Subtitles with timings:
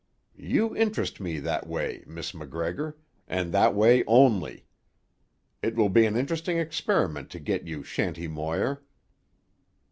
[0.35, 4.65] You interest me that way, Miss MacGregor, and that way only.
[5.61, 8.81] It will be an interesting experiment to get you Shanty Moir."